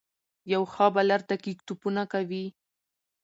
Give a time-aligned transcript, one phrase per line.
[0.53, 2.45] یو ښه بالر دقیق توپونه کوي.